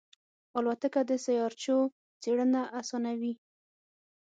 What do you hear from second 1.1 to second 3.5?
سیارچو څېړنه آسانوي.